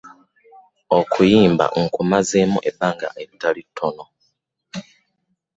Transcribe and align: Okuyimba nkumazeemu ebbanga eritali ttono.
Okuyimba 0.99 1.65
nkumazeemu 1.81 2.57
ebbanga 2.69 3.07
eritali 3.21 3.61
ttono. 3.67 4.05